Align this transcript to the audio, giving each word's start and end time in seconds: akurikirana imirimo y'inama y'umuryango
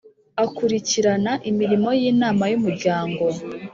akurikirana 0.43 1.31
imirimo 1.49 1.89
y'inama 1.99 2.43
y'umuryango 2.51 3.23